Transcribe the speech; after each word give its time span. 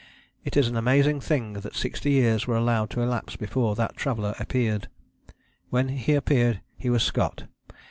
It 0.43 0.57
is 0.57 0.67
an 0.67 0.75
amazing 0.75 1.21
thing 1.21 1.53
that 1.53 1.75
sixty 1.75 2.09
years 2.09 2.47
were 2.47 2.55
allowed 2.57 2.89
to 2.89 3.01
elapse 3.01 3.35
before 3.35 3.75
that 3.75 3.95
traveller 3.95 4.33
appeared. 4.39 4.87
When 5.69 5.89
he 5.89 6.15
appeared 6.15 6.61
he 6.75 6.89
was 6.89 7.03
Scott. 7.03 7.43